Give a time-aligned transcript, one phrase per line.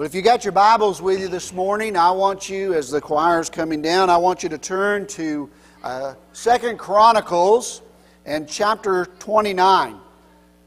[0.00, 3.02] Well, if you got your Bibles with you this morning, I want you, as the
[3.02, 5.50] choir is coming down, I want you to turn to
[5.84, 7.82] uh, Second Chronicles
[8.24, 10.00] and chapter 29.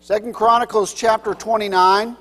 [0.02, 2.16] Second Chronicles chapter 29.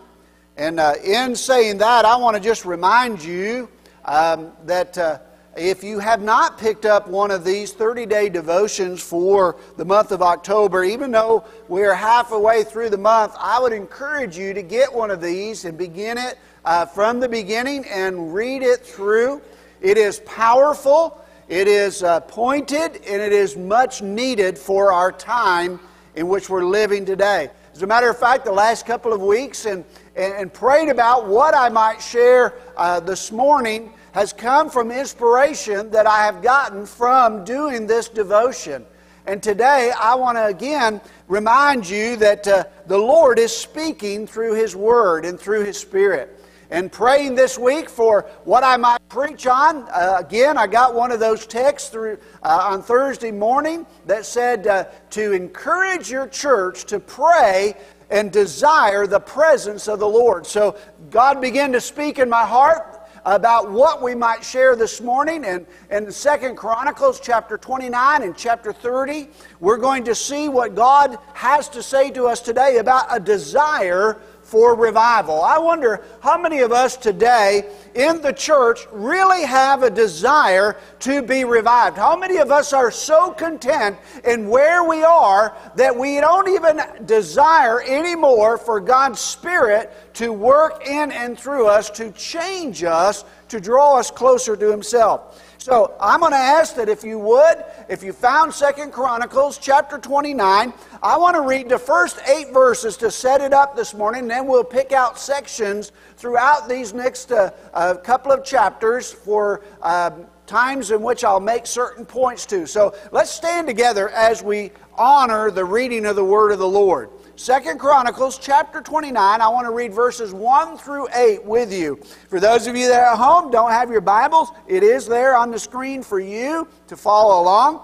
[0.56, 3.68] And uh, in saying that, I want to just remind you
[4.06, 5.18] um, that uh,
[5.54, 10.12] if you have not picked up one of these 30 day devotions for the month
[10.12, 14.90] of October, even though we're halfway through the month, I would encourage you to get
[14.90, 19.42] one of these and begin it uh, from the beginning and read it through.
[19.80, 25.80] It is powerful, it is uh, pointed, and it is much needed for our time
[26.14, 27.50] in which we're living today.
[27.74, 29.84] As a matter of fact, the last couple of weeks and,
[30.14, 35.90] and, and prayed about what I might share uh, this morning has come from inspiration
[35.90, 38.84] that I have gotten from doing this devotion.
[39.24, 44.54] And today I want to again remind you that uh, the Lord is speaking through
[44.54, 46.41] His Word and through His Spirit
[46.72, 49.86] and praying this week for what I might preach on.
[49.90, 54.66] Uh, again, I got one of those texts through uh, on Thursday morning that said
[54.66, 57.74] uh, to encourage your church to pray
[58.10, 60.46] and desire the presence of the Lord.
[60.46, 60.78] So
[61.10, 65.66] God began to speak in my heart about what we might share this morning and
[65.90, 69.28] in Second Chronicles chapter 29 and chapter 30
[69.60, 74.20] we're going to see what God has to say to us today about a desire
[74.52, 75.40] for revival.
[75.40, 81.22] I wonder how many of us today in the church really have a desire to
[81.22, 81.96] be revived.
[81.96, 86.82] How many of us are so content in where we are that we don't even
[87.06, 93.58] desire anymore for God's Spirit to work in and through us to change us, to
[93.58, 95.42] draw us closer to Himself?
[95.62, 99.96] So I'm going to ask that if you would, if you found Second Chronicles chapter
[99.96, 104.22] 29, I want to read the first eight verses to set it up this morning,
[104.22, 109.62] and then we'll pick out sections throughout these next uh, uh, couple of chapters for
[109.82, 110.10] uh,
[110.48, 112.66] times in which I'll make certain points to.
[112.66, 117.08] So let's stand together as we honor the reading of the Word of the Lord.
[117.42, 119.40] Second Chronicles chapter 29.
[119.40, 121.96] I want to read verses 1 through 8 with you.
[122.28, 125.34] For those of you that are at home, don't have your Bibles, it is there
[125.34, 127.80] on the screen for you to follow along.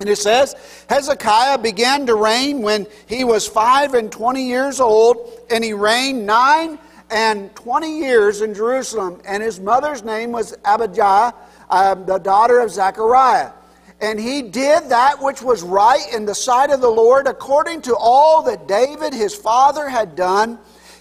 [0.00, 0.54] And it says,
[0.90, 6.26] Hezekiah began to reign when he was five and twenty years old, and he reigned
[6.26, 6.78] nine
[7.08, 9.18] and twenty years in Jerusalem.
[9.24, 11.32] And his mother's name was Abijah,
[11.70, 13.52] um, the daughter of Zechariah.
[14.00, 17.96] And he did that which was right in the sight of the Lord according to
[17.96, 20.58] all that David his father had done.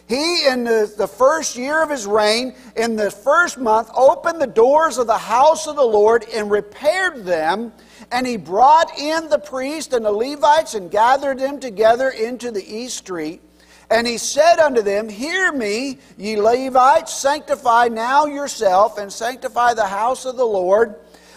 [0.07, 4.47] He, in the, the first year of his reign, in the first month, opened the
[4.47, 7.71] doors of the house of the Lord and repaired them.
[8.11, 12.63] And he brought in the priests and the Levites and gathered them together into the
[12.63, 13.41] east street.
[13.89, 19.87] And he said unto them, Hear me, ye Levites, sanctify now yourself, and sanctify the
[19.87, 20.95] house of the Lord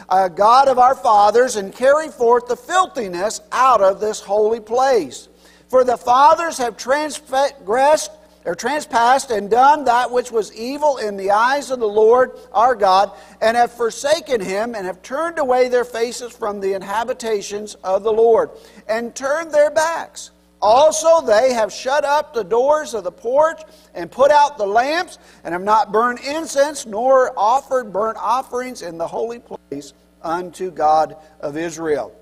[0.08, 5.28] uh, God of our fathers and carry forth the filthiness out of this holy place.
[5.68, 8.10] For the fathers have transgressed
[8.44, 12.76] or transpassed and done that which was evil in the eyes of the Lord our
[12.76, 18.04] God, and have forsaken him, and have turned away their faces from the inhabitations of
[18.04, 18.50] the Lord,
[18.88, 20.30] and turned their backs.
[20.62, 23.62] Also, they have shut up the doors of the porch
[23.94, 28.98] and put out the lamps, and have not burned incense nor offered burnt offerings in
[28.98, 32.12] the holy place unto God of Israel.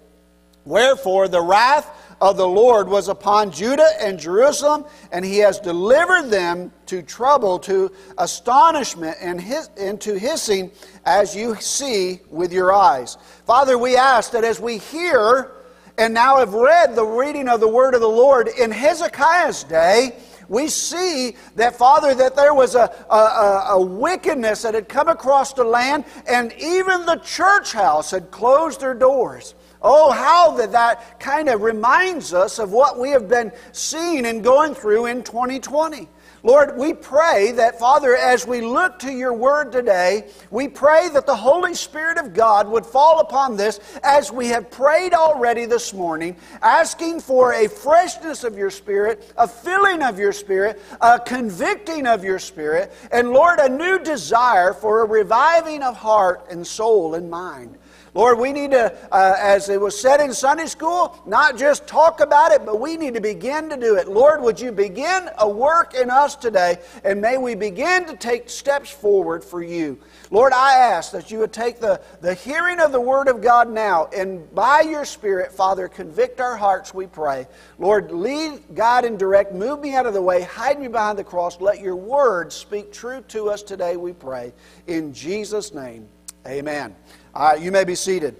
[0.67, 1.91] Wherefore, the wrath
[2.21, 7.59] of the Lord was upon Judah and Jerusalem, and he has delivered them to trouble,
[7.61, 10.71] to astonishment, and, his, and to hissing,
[11.05, 13.19] as you see with your eyes.
[13.47, 15.53] Father, we ask that as we hear
[15.99, 20.17] and now have read the reading of the word of the Lord in Hezekiah's day,
[20.49, 25.53] we see that, Father, that there was a, a, a, wickedness that had come across
[25.53, 29.55] the land, and even the church house had closed their doors.
[29.81, 34.43] Oh, how that that kind of reminds us of what we have been seeing and
[34.43, 36.09] going through in 2020.
[36.45, 41.25] Lord, we pray that, Father, as we look to your word today, we pray that
[41.25, 45.95] the Holy Spirit of God would fall upon this as we have prayed already this
[45.95, 52.07] morning, asking for a freshness of your spirit, a filling of your spirit, a convicting
[52.07, 57.15] of your spirit, and Lord, a new desire for a reviving of heart and soul
[57.15, 57.79] and mind.
[58.15, 62.21] Lord, we need to, uh, as it was said in Sunday school, not just talk
[62.21, 64.07] about it, but we need to begin to do it.
[64.07, 68.49] Lord, would you begin a work in us today, and may we begin to take
[68.49, 69.99] steps forward for you.
[70.31, 73.69] Lord, I ask that you would take the, the hearing of the Word of God
[73.69, 77.49] now, and by your Spirit, Father, convict our hearts, we pray.
[77.81, 79.53] Lord, lead, guide, and direct.
[79.53, 80.43] Move me out of the way.
[80.43, 81.61] Hide me behind the cross.
[81.61, 84.53] Let your Word speak true to us today, we pray.
[84.87, 86.09] In Jesus' name,
[86.47, 86.95] amen.
[87.35, 88.37] Right, you may be seated.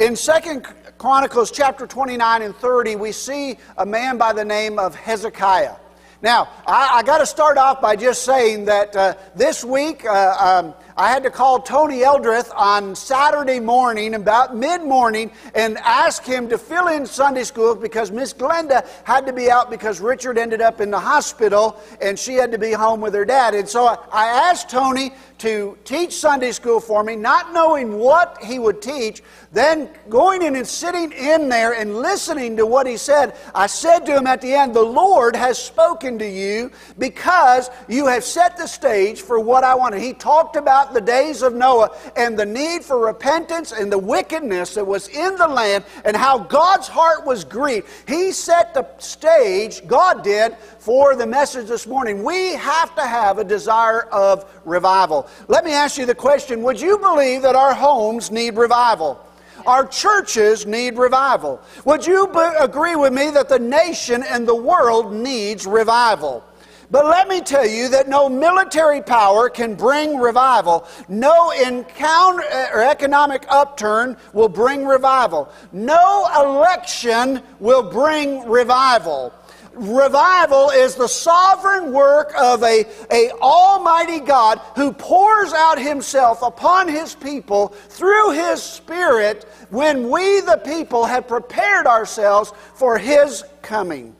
[0.00, 0.66] In Second
[0.98, 5.76] Chronicles chapter 29 and 30, we see a man by the name of Hezekiah.
[6.20, 10.62] Now, I, I got to start off by just saying that uh, this week uh,
[10.64, 16.24] um, I had to call Tony Eldrith on Saturday morning, about mid morning, and ask
[16.24, 20.38] him to fill in Sunday school because Miss Glenda had to be out because Richard
[20.38, 23.54] ended up in the hospital and she had to be home with her dad.
[23.54, 28.60] And so I asked Tony to teach Sunday school for me, not knowing what he
[28.60, 29.20] would teach,
[29.52, 33.34] then going in and sitting in there and listening to what he said.
[33.52, 38.06] I said to him at the end, The Lord has spoken to you because you
[38.06, 40.00] have set the stage for what I wanted.
[40.00, 44.74] He talked about the days of Noah and the need for repentance and the wickedness
[44.74, 47.88] that was in the land and how God's heart was grieved.
[48.06, 52.22] He set the stage, God did, for the message this morning.
[52.22, 55.28] We have to have a desire of revival.
[55.48, 59.24] Let me ask you the question Would you believe that our homes need revival?
[59.66, 61.60] Our churches need revival.
[61.84, 62.26] Would you
[62.60, 66.44] agree with me that the nation and the world needs revival?
[66.94, 70.86] But let me tell you that no military power can bring revival.
[71.08, 75.52] No encounter uh, or economic upturn will bring revival.
[75.72, 79.34] No election will bring revival
[79.76, 86.86] revival is the sovereign work of a, a almighty God who pours out himself upon
[86.86, 94.13] his people through his spirit when we the people have prepared ourselves for his coming.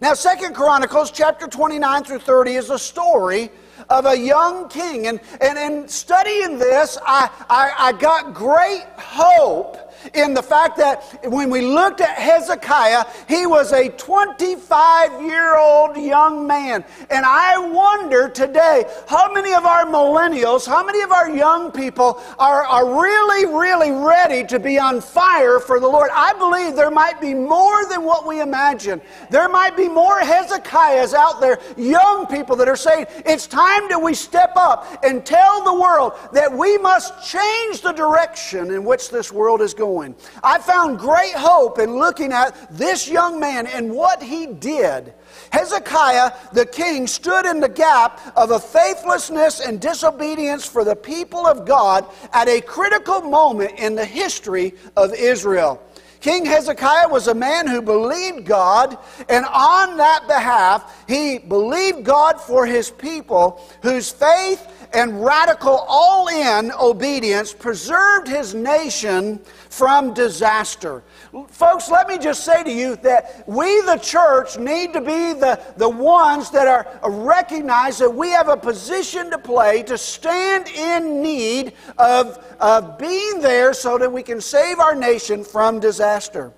[0.00, 3.50] Now, Second Chronicles chapter 29 through 30 is a story
[3.90, 5.08] of a young king.
[5.08, 11.20] And, and in studying this, I, I, I got great hope in the fact that
[11.24, 16.84] when we looked at Hezekiah, he was a 25 year old young man.
[17.10, 22.22] And I wonder today how many of our millennials, how many of our young people
[22.38, 26.10] are, are really, really ready to be on fire for the Lord?
[26.14, 29.00] I believe there might be more than what we imagine.
[29.30, 34.00] There might be more Hezekiahs out there, young people that are saying, it's time that
[34.00, 39.10] we step up and tell the world that we must change the direction in which
[39.10, 40.14] this world is going going.
[40.44, 45.12] I found great hope in looking at this young man and what he did.
[45.50, 51.44] Hezekiah, the king, stood in the gap of a faithlessness and disobedience for the people
[51.44, 55.82] of God at a critical moment in the history of Israel.
[56.20, 58.98] King Hezekiah was a man who believed God,
[59.28, 66.28] and on that behalf, he believed God for his people, whose faith and radical all
[66.28, 69.38] in obedience preserved his nation
[69.68, 71.02] from disaster.
[71.48, 75.60] Folks, let me just say to you that we, the church, need to be the,
[75.76, 81.22] the ones that are recognize that we have a position to play to stand in
[81.22, 86.52] need of, of being there so that we can save our nation from disaster.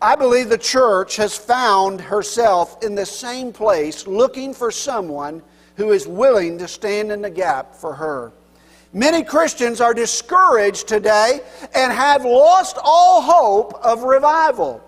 [0.00, 5.42] I believe the church has found herself in the same place looking for someone
[5.78, 8.32] who is willing to stand in the gap for her.
[8.92, 11.40] Many Christians are discouraged today
[11.74, 14.82] and have lost all hope of revival.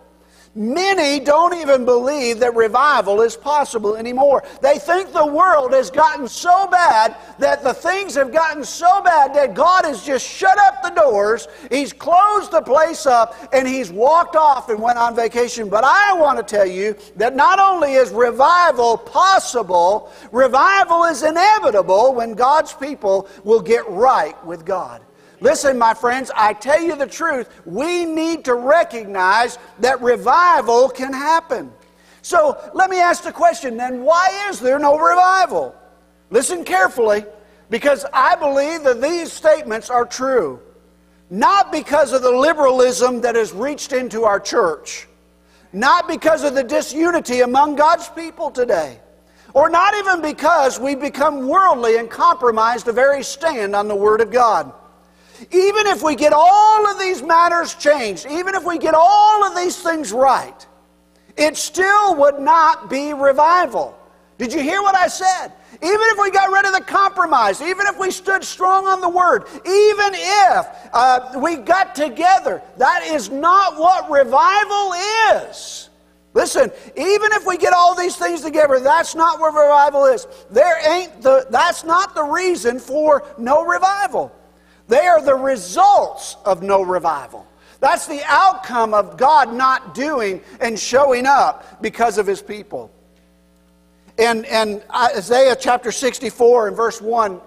[0.57, 4.43] Many don't even believe that revival is possible anymore.
[4.61, 9.33] They think the world has gotten so bad that the things have gotten so bad
[9.35, 13.93] that God has just shut up the doors, He's closed the place up, and He's
[13.93, 15.69] walked off and went on vacation.
[15.69, 22.13] But I want to tell you that not only is revival possible, revival is inevitable
[22.13, 25.01] when God's people will get right with God.
[25.41, 27.49] Listen, my friends, I tell you the truth.
[27.65, 31.73] We need to recognize that revival can happen.
[32.23, 35.75] So let me ask the question then why is there no revival?
[36.31, 37.25] Listen carefully,
[37.71, 40.61] because I believe that these statements are true.
[41.31, 45.09] Not because of the liberalism that has reached into our church,
[45.73, 48.99] not because of the disunity among God's people today,
[49.55, 54.21] or not even because we've become worldly and compromised the very stand on the Word
[54.21, 54.73] of God.
[55.51, 59.57] Even if we get all of these matters changed, even if we get all of
[59.57, 60.67] these things right,
[61.37, 63.97] it still would not be revival.
[64.39, 65.53] Did you hear what I said?
[65.83, 69.09] even if we got rid of the compromise, even if we stood strong on the
[69.09, 74.93] word, even if uh, we got together, that is not what revival
[75.49, 75.89] is.
[76.35, 80.27] Listen, even if we get all these things together, that's not what revival is.
[80.51, 84.33] There ain't the, that's not the reason for no revival.
[84.91, 87.47] They are the results of no revival.
[87.79, 92.91] That's the outcome of God not doing and showing up because of his people.
[94.19, 97.41] In, in Isaiah chapter 64 and verse 1,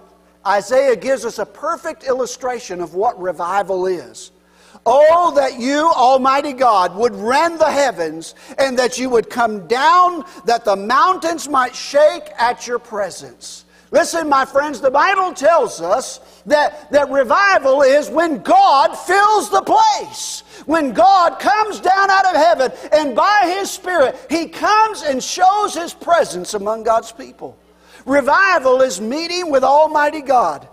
[0.48, 4.32] Isaiah gives us a perfect illustration of what revival is.
[4.86, 10.24] Oh, that you, Almighty God, would rend the heavens and that you would come down,
[10.46, 13.66] that the mountains might shake at your presence.
[13.92, 19.62] Listen, my friends, the Bible tells us that, that revival is when God fills the
[19.62, 20.44] place.
[20.66, 25.74] When God comes down out of heaven and by His Spirit, He comes and shows
[25.74, 27.58] His presence among God's people.
[28.06, 30.68] Revival is meeting with Almighty God.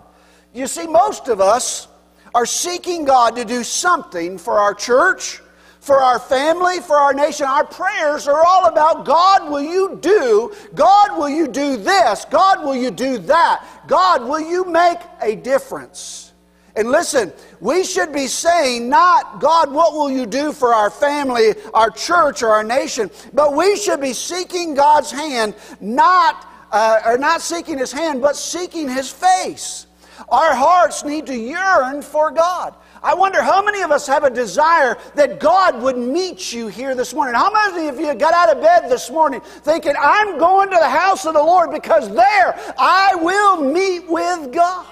[0.53, 1.87] You see, most of us
[2.33, 5.41] are seeking God to do something for our church,
[5.81, 7.47] for our family, for our nation.
[7.47, 10.53] Our prayers are all about God, will you do?
[10.75, 12.23] God, will you do this?
[12.25, 13.65] God, will you do that?
[13.87, 16.33] God, will you make a difference?
[16.75, 21.55] And listen, we should be saying not, God, what will you do for our family,
[21.73, 23.09] our church, or our nation?
[23.33, 28.35] But we should be seeking God's hand, not, uh, or not seeking His hand, but
[28.35, 29.87] seeking His face.
[30.29, 32.75] Our hearts need to yearn for God.
[33.03, 36.93] I wonder how many of us have a desire that God would meet you here
[36.93, 37.33] this morning.
[37.33, 40.89] How many of you got out of bed this morning thinking, I'm going to the
[40.89, 44.85] house of the Lord because there I will meet with God?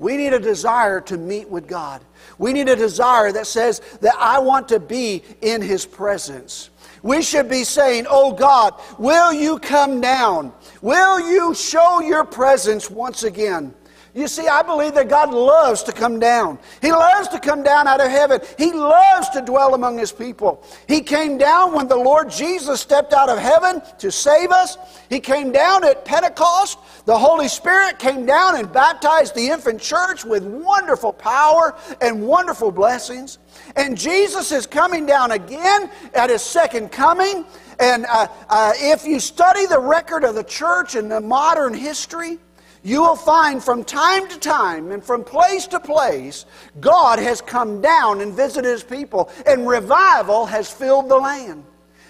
[0.00, 2.02] We need a desire to meet with God.
[2.38, 6.70] We need a desire that says that I want to be in His presence.
[7.04, 10.52] We should be saying, Oh God, will you come down?
[10.80, 13.74] Will you show your presence once again?
[14.14, 16.58] You see, I believe that God loves to come down.
[16.82, 18.40] He loves to come down out of heaven.
[18.58, 20.62] He loves to dwell among His people.
[20.86, 24.76] He came down when the Lord Jesus stepped out of heaven to save us.
[25.08, 26.78] He came down at Pentecost.
[27.06, 32.70] The Holy Spirit came down and baptized the infant church with wonderful power and wonderful
[32.70, 33.38] blessings.
[33.76, 37.46] And Jesus is coming down again at His second coming.
[37.80, 42.38] And uh, uh, if you study the record of the church in the modern history,
[42.82, 46.46] you will find from time to time and from place to place,
[46.80, 51.64] God has come down and visited his people, and revival has filled the land.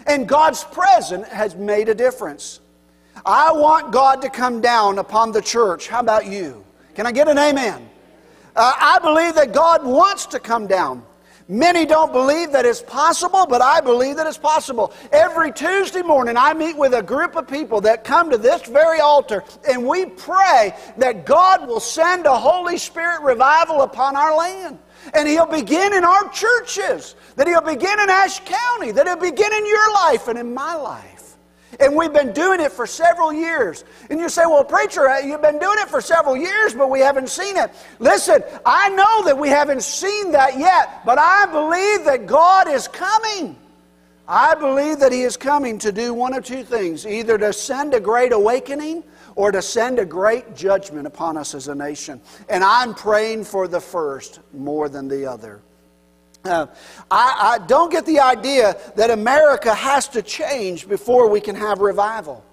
[0.06, 2.60] And God's presence has made a difference.
[3.24, 5.88] I want God to come down upon the church.
[5.88, 6.64] How about you?
[6.94, 7.88] Can I get an amen?
[8.56, 11.04] Uh, I believe that God wants to come down.
[11.48, 14.92] Many don't believe that it's possible, but I believe that it's possible.
[15.12, 19.00] Every Tuesday morning, I meet with a group of people that come to this very
[19.00, 24.78] altar, and we pray that God will send a Holy Spirit revival upon our land.
[25.14, 29.52] And He'll begin in our churches, that He'll begin in Ashe County, that He'll begin
[29.52, 31.11] in your life and in my life.
[31.80, 33.84] And we've been doing it for several years.
[34.10, 37.00] And you say, well, preacher, uh, you've been doing it for several years, but we
[37.00, 37.70] haven't seen it.
[37.98, 42.88] Listen, I know that we haven't seen that yet, but I believe that God is
[42.88, 43.56] coming.
[44.28, 47.94] I believe that He is coming to do one of two things either to send
[47.94, 49.02] a great awakening
[49.34, 52.20] or to send a great judgment upon us as a nation.
[52.48, 55.60] And I'm praying for the first more than the other.
[56.44, 56.66] Uh,
[57.10, 61.78] I, I don't get the idea that America has to change before we can have
[61.78, 62.44] revival.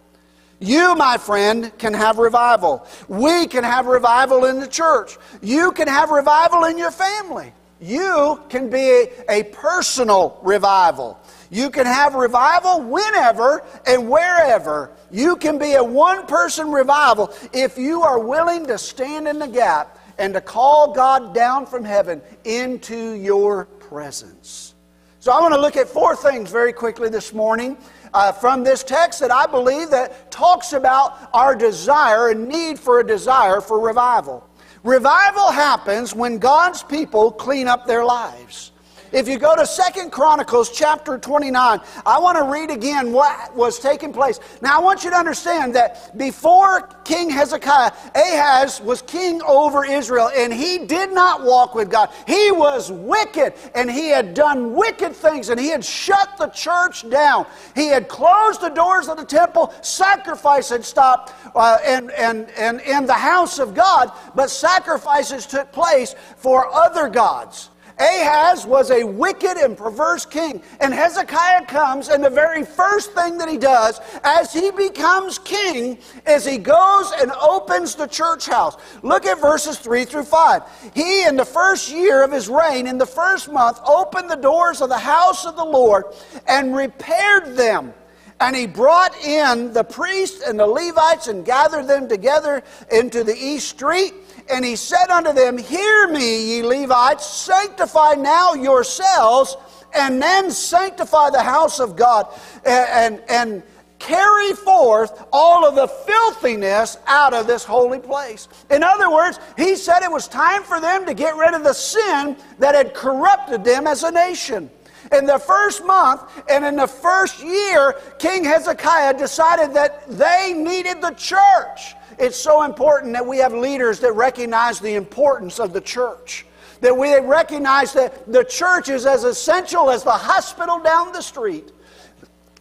[0.59, 2.85] You, my friend, can have revival.
[3.07, 5.17] We can have revival in the church.
[5.41, 7.53] You can have revival in your family.
[7.81, 11.17] You can be a, a personal revival.
[11.49, 14.91] You can have revival whenever and wherever.
[15.11, 19.47] You can be a one person revival if you are willing to stand in the
[19.47, 24.75] gap and to call God down from heaven into your presence.
[25.19, 27.77] So I want to look at four things very quickly this morning
[28.13, 32.99] uh, from this text that I believe that talks about our desire and need for
[32.99, 34.47] a desire for revival.
[34.83, 38.71] Revival happens when God's people clean up their lives.
[39.11, 43.79] If you go to Second Chronicles chapter 29, I want to read again what was
[43.79, 44.39] taking place.
[44.61, 50.29] Now, I want you to understand that before King Hezekiah, Ahaz was king over Israel,
[50.35, 52.11] and he did not walk with God.
[52.27, 57.09] He was wicked, and he had done wicked things, and he had shut the church
[57.09, 57.47] down.
[57.73, 62.79] He had closed the doors of the temple, sacrifice had stopped uh, and, and, and
[62.81, 67.69] in the house of God, but sacrifices took place for other gods.
[67.99, 70.63] Ahaz was a wicked and perverse king.
[70.79, 75.97] And Hezekiah comes, and the very first thing that he does as he becomes king
[76.25, 78.77] is he goes and opens the church house.
[79.03, 80.91] Look at verses 3 through 5.
[80.93, 84.81] He, in the first year of his reign, in the first month, opened the doors
[84.81, 86.05] of the house of the Lord
[86.47, 87.93] and repaired them.
[88.41, 93.35] And he brought in the priests and the Levites and gathered them together into the
[93.35, 94.13] east street
[94.49, 99.55] and he said unto them, Hear me, ye Levites, sanctify now yourselves,
[99.95, 102.27] and then sanctify the house of God,
[102.65, 103.63] and, and, and
[103.99, 108.47] carry forth all of the filthiness out of this holy place.
[108.71, 111.73] In other words, he said it was time for them to get rid of the
[111.73, 114.69] sin that had corrupted them as a nation.
[115.11, 121.01] In the first month and in the first year, King Hezekiah decided that they needed
[121.01, 121.95] the church.
[122.19, 126.45] It's so important that we have leaders that recognize the importance of the church.
[126.81, 131.71] That we recognize that the church is as essential as the hospital down the street.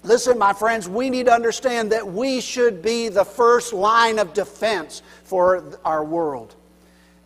[0.04, 4.32] Listen, my friends, we need to understand that we should be the first line of
[4.32, 6.54] defense for our world.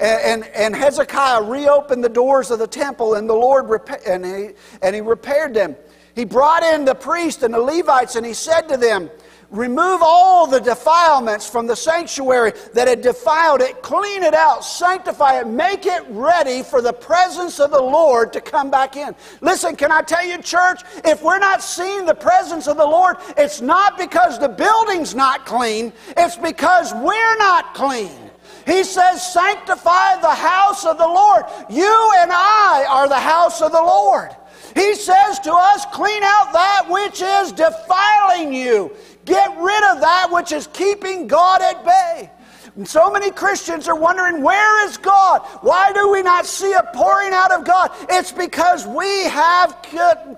[0.00, 4.48] And, and, Hezekiah reopened the doors of the temple, and the Lord and, he,
[4.82, 5.76] and he repaired them.
[6.16, 9.10] He brought in the priests and the Levites, and he said to them,
[9.52, 15.40] Remove all the defilements from the sanctuary that had defiled it, clean it out, sanctify
[15.40, 19.14] it, make it ready for the presence of the Lord to come back in.
[19.42, 23.18] Listen, can I tell you, church, if we're not seeing the presence of the Lord,
[23.36, 28.30] it's not because the building's not clean, it's because we're not clean.
[28.66, 31.44] He says, Sanctify the house of the Lord.
[31.68, 34.30] You and I are the house of the Lord.
[34.74, 38.92] He says to us, Clean out that which is defiling you.
[39.24, 42.30] Get rid of that which is keeping God at bay.
[42.74, 45.42] And so many Christians are wondering, where is God?
[45.60, 47.90] Why do we not see a pouring out of God?
[48.08, 49.82] It's because we have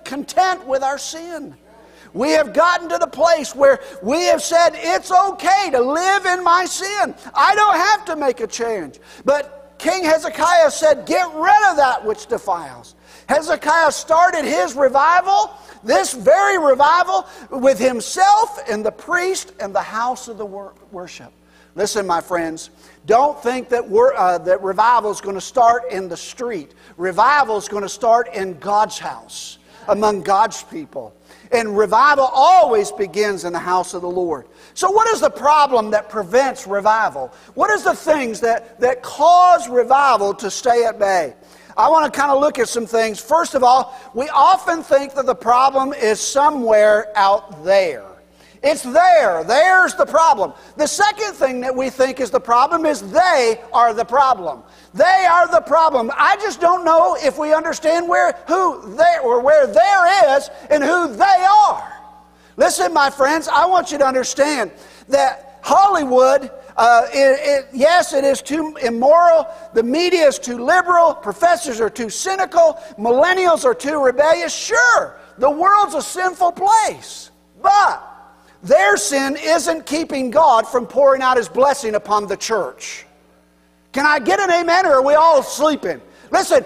[0.05, 1.55] content with our sin.
[2.12, 6.45] We have gotten to the place where we have said, it's okay to live in
[6.45, 7.14] my sin.
[7.35, 8.99] I don't have to make a change.
[9.25, 12.95] But King Hezekiah said, get rid of that which defiles.
[13.26, 15.50] Hezekiah started his revival
[15.85, 21.33] this very revival with himself and the priest and the house of the worship.
[21.75, 22.71] Listen, my friends,
[23.04, 26.73] don't think that, uh, that revival is going to start in the street.
[26.97, 31.14] Revival is going to start in God's house, among God's people.
[31.52, 34.47] And revival always begins in the house of the Lord.
[34.75, 37.33] So, what is the problem that prevents revival?
[37.54, 41.35] What is the things that, that cause revival to stay at bay?
[41.76, 43.20] I want to kind of look at some things.
[43.20, 48.05] First of all, we often think that the problem is somewhere out there.
[48.64, 49.44] It's there.
[49.44, 50.55] There's the problem.
[50.77, 54.62] The second thing that we think is the problem is they are the problem.
[54.94, 56.11] They are the problem.
[56.16, 60.83] I just don't know if we understand where who they or where there is and
[60.83, 61.93] who they are.
[62.57, 64.71] Listen, my friends, I want you to understand
[65.09, 69.47] that Hollywood uh, it, it, yes, it is too immoral.
[69.75, 71.14] The media is too liberal.
[71.14, 72.81] Professors are too cynical.
[72.99, 74.55] Millennials are too rebellious.
[74.55, 77.31] Sure, the world's a sinful place.
[77.62, 78.03] But
[78.62, 83.07] their sin isn't keeping God from pouring out His blessing upon the church.
[83.93, 86.01] Can I get an amen or are we all sleeping?
[86.35, 86.64] Listen,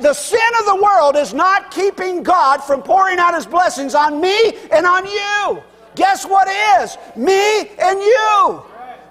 [0.00, 4.22] the sin of the world is not keeping God from pouring out His blessings on
[4.22, 5.62] me and on you.
[5.96, 6.48] Guess what
[6.80, 6.96] is?
[7.14, 8.62] Me and you.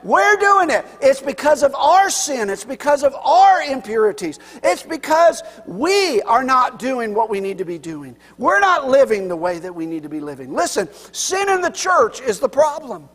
[0.03, 0.83] We're doing it.
[1.03, 2.49] It's because of our sin.
[2.49, 4.39] It's because of our impurities.
[4.63, 8.17] It's because we are not doing what we need to be doing.
[8.39, 10.51] We're not living the way that we need to be living.
[10.51, 13.07] Listen, sin in the church is the problem.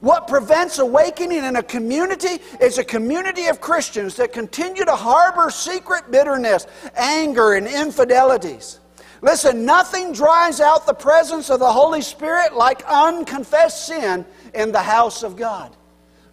[0.00, 5.50] What prevents awakening in a community is a community of Christians that continue to harbor
[5.50, 8.80] secret bitterness, anger, and infidelities.
[9.22, 14.82] Listen, nothing drives out the presence of the Holy Spirit like unconfessed sin in the
[14.82, 15.74] house of God.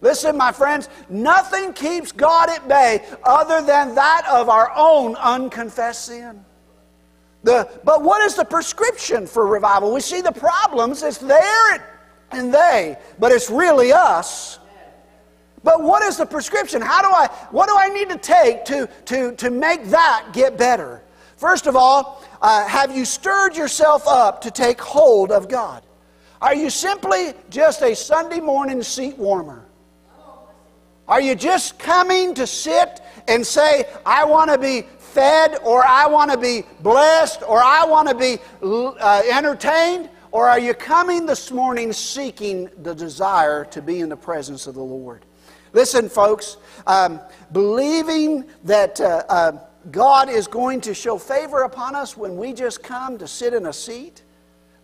[0.02, 6.06] Listen, my friends, nothing keeps God at bay other than that of our own unconfessed
[6.06, 6.44] sin.
[7.44, 9.94] The, but what is the prescription for revival?
[9.94, 11.91] We see the problems, it's there
[12.34, 14.58] and they, but it's really us.
[15.64, 16.82] But what is the prescription?
[16.82, 20.58] How do I, what do I need to take to, to, to make that get
[20.58, 21.02] better?
[21.36, 25.82] First of all, uh, have you stirred yourself up to take hold of God?
[26.40, 29.64] Are you simply just a Sunday morning seat warmer?
[31.06, 36.06] Are you just coming to sit and say, I want to be fed, or I
[36.06, 40.08] want to be blessed, or I want to be uh, entertained?
[40.32, 44.74] Or are you coming this morning seeking the desire to be in the presence of
[44.74, 45.24] the Lord?
[45.72, 47.20] Listen, folks, um,
[47.52, 49.00] believing that.
[49.00, 49.52] Uh, uh,
[49.90, 53.66] God is going to show favor upon us when we just come to sit in
[53.66, 54.22] a seat?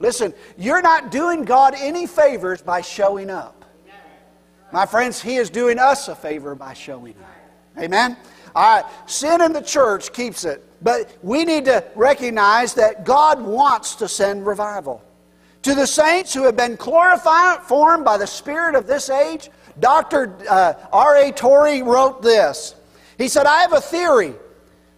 [0.00, 3.64] Listen, you're not doing God any favors by showing up.
[4.72, 7.82] My friends, He is doing us a favor by showing up.
[7.82, 8.16] Amen?
[8.54, 13.40] All right, sin in the church keeps it, but we need to recognize that God
[13.40, 15.02] wants to send revival.
[15.68, 20.34] To the saints who have been glorified, formed by the spirit of this age, Dr.
[20.48, 21.30] Uh, R.A.
[21.30, 22.74] Torrey wrote this.
[23.18, 24.32] He said, I have a theory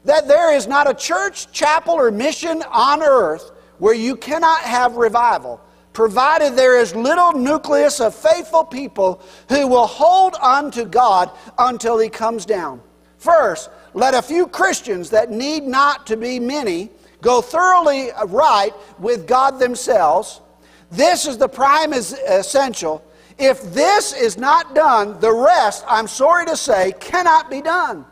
[0.05, 4.95] that there is not a church, chapel, or mission on earth where you cannot have
[4.95, 5.61] revival,
[5.93, 11.99] provided there is little nucleus of faithful people who will hold on to God until
[11.99, 12.81] He comes down.
[13.19, 16.91] First, let a few Christians that need not to be many
[17.23, 20.41] go thoroughly right with God themselves.
[20.91, 23.05] This is the prime essential.
[23.39, 28.05] If this is not done, the rest, I'm sorry to say, cannot be done.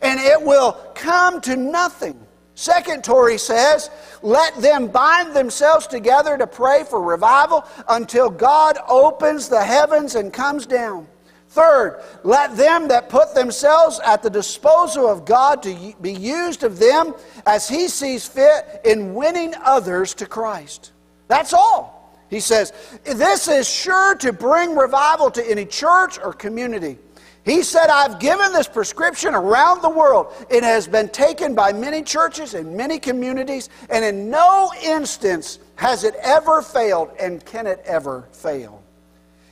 [0.00, 2.18] And it will come to nothing.
[2.54, 3.90] Second, Torrey says,
[4.22, 10.32] let them bind themselves together to pray for revival until God opens the heavens and
[10.32, 11.06] comes down.
[11.48, 16.78] Third, let them that put themselves at the disposal of God to be used of
[16.78, 17.14] them
[17.44, 20.92] as He sees fit in winning others to Christ.
[21.28, 21.99] That's all.
[22.30, 22.72] He says,
[23.04, 26.96] this is sure to bring revival to any church or community.
[27.44, 30.32] He said, I've given this prescription around the world.
[30.48, 36.04] It has been taken by many churches and many communities, and in no instance has
[36.04, 38.79] it ever failed, and can it ever fail.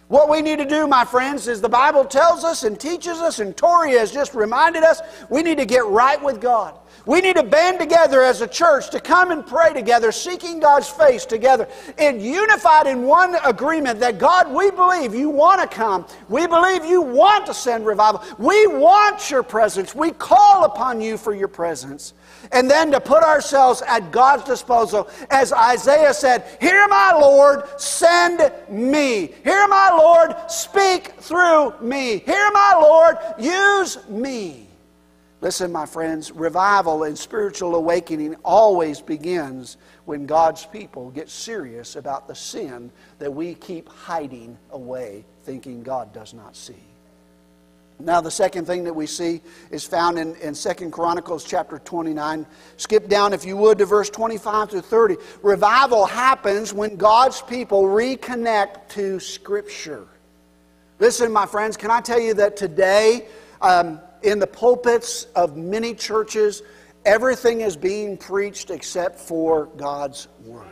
[0.09, 3.41] What we need to do, my friends, is the Bible tells us and teaches us,
[3.41, 6.79] and Torrey has just reminded us, we need to get right with God.
[7.05, 10.89] We need to band together as a church to come and pray together, seeking God's
[10.89, 16.07] face together, and unified in one agreement that God, we believe you want to come.
[16.29, 18.23] We believe you want to send revival.
[18.39, 19.95] We want your presence.
[19.95, 22.15] We call upon you for your presence.
[22.53, 28.53] And then to put ourselves at God's disposal, as Isaiah said, Hear my Lord, send
[28.69, 29.35] me.
[29.45, 32.19] Hear my Lord, speak through me.
[32.19, 34.69] Hear my Lord, use me.
[35.41, 42.27] Listen, my friends, revival and spiritual awakening always begins when God's people get serious about
[42.27, 46.88] the sin that we keep hiding away, thinking God does not see.
[48.01, 49.41] Now, the second thing that we see
[49.73, 52.47] is found in, in 2 Chronicles chapter 29.
[52.77, 55.17] Skip down, if you would, to verse 25 through 30.
[55.43, 60.07] Revival happens when God's people reconnect to Scripture.
[61.01, 63.27] Listen, my friends, can I tell you that today,
[63.61, 66.63] um, in the pulpits of many churches,
[67.05, 70.67] everything is being preached except for God's Word.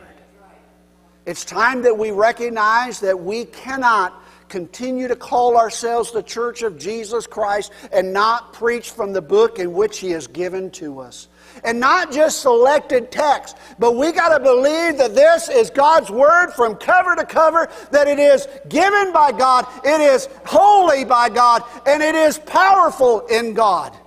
[1.25, 6.77] It's time that we recognize that we cannot continue to call ourselves the Church of
[6.77, 11.27] Jesus Christ and not preach from the book in which He has given to us.
[11.63, 16.51] And not just selected text, but we got to believe that this is God's Word
[16.51, 21.63] from cover to cover, that it is given by God, it is holy by God,
[21.85, 23.97] and it is powerful in God.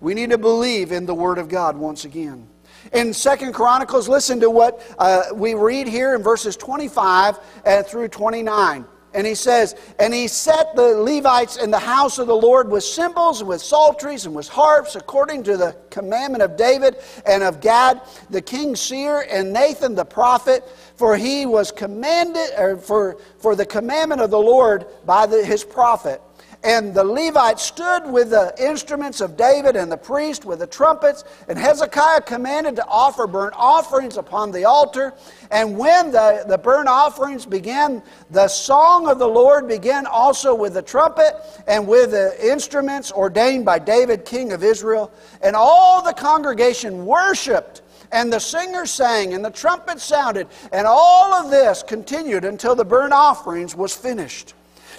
[0.00, 2.48] We need to believe in the Word of God once again.
[2.92, 8.08] In Second Chronicles, listen to what uh, we read here in verses 25 uh, through
[8.08, 8.84] 29.
[9.12, 12.84] And he says, And he set the Levites in the house of the Lord with
[12.84, 16.96] cymbals and with psalteries and with harps, according to the commandment of David
[17.26, 20.64] and of Gad, the king's seer, and Nathan the prophet,
[20.96, 25.64] for he was commanded, or for, for the commandment of the Lord by the, his
[25.64, 26.22] prophet.
[26.62, 31.24] And the Levites stood with the instruments of David and the priest with the trumpets.
[31.48, 35.14] And Hezekiah commanded to offer burnt offerings upon the altar.
[35.50, 40.74] And when the, the burnt offerings began, the song of the Lord began also with
[40.74, 41.34] the trumpet
[41.66, 45.10] and with the instruments ordained by David, king of Israel.
[45.40, 47.80] And all the congregation worshiped.
[48.12, 52.84] And the singers sang, and the trumpet sounded, and all of this continued until the
[52.84, 54.54] burnt offerings was finished.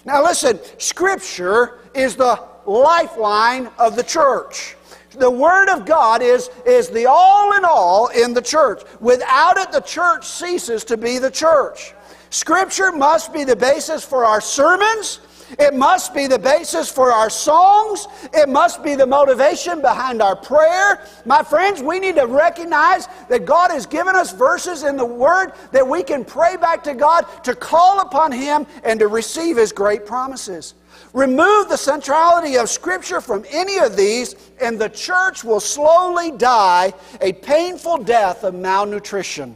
[0.05, 4.75] Now, listen, Scripture is the lifeline of the church.
[5.11, 8.81] The Word of God is, is the all in all in the church.
[8.99, 11.93] Without it, the church ceases to be the church.
[12.29, 15.19] Scripture must be the basis for our sermons.
[15.59, 18.07] It must be the basis for our songs.
[18.33, 21.05] It must be the motivation behind our prayer.
[21.25, 25.53] My friends, we need to recognize that God has given us verses in the Word
[25.71, 29.71] that we can pray back to God to call upon Him and to receive His
[29.71, 30.75] great promises.
[31.13, 36.93] Remove the centrality of Scripture from any of these, and the church will slowly die
[37.19, 39.55] a painful death of malnutrition.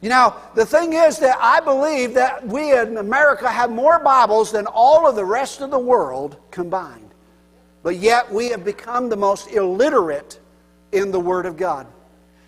[0.00, 4.52] You know, the thing is that I believe that we in America have more Bibles
[4.52, 7.14] than all of the rest of the world combined.
[7.82, 10.38] But yet we have become the most illiterate
[10.92, 11.86] in the Word of God.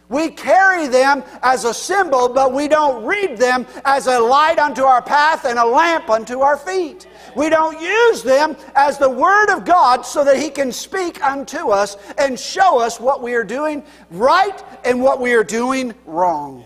[0.09, 4.83] We carry them as a symbol, but we don't read them as a light unto
[4.83, 7.07] our path and a lamp unto our feet.
[7.37, 11.71] We don't use them as the Word of God so that He can speak unto
[11.71, 16.65] us and show us what we are doing right and what we are doing wrong.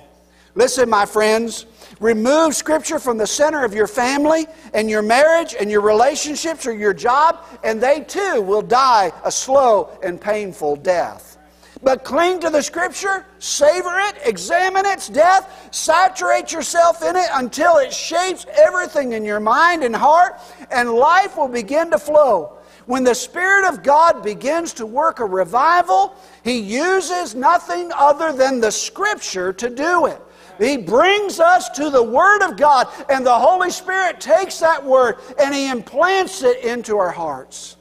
[0.54, 1.64] Listen, my friends,
[1.98, 6.74] remove Scripture from the center of your family and your marriage and your relationships or
[6.74, 11.38] your job, and they too will die a slow and painful death.
[11.82, 17.78] But cling to the Scripture, savor it, examine its death, saturate yourself in it until
[17.78, 20.38] it shapes everything in your mind and heart,
[20.70, 22.58] and life will begin to flow.
[22.86, 28.60] When the Spirit of God begins to work a revival, He uses nothing other than
[28.60, 30.20] the Scripture to do it.
[30.58, 35.16] He brings us to the Word of God, and the Holy Spirit takes that Word
[35.38, 37.76] and He implants it into our hearts.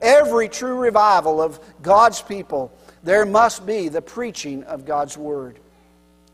[0.00, 5.60] Every true revival of God's people there must be the preaching of God's Word.